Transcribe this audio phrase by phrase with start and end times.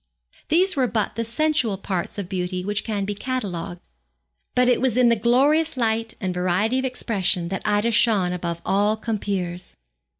[0.47, 3.81] These were but the sensual parts of beauty which can be catalogued.
[4.55, 8.63] But it was in the glorious light and variety of expression that Ida shone above
[8.65, 9.75] all compeers.